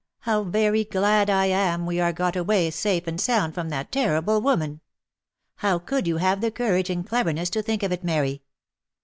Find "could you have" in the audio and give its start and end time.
5.77-6.41